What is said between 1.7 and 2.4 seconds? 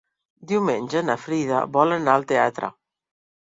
vol anar al